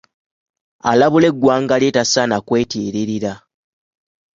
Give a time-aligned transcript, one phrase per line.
[0.89, 3.33] Alabula eggwanga lye tasaana kwetiiririra.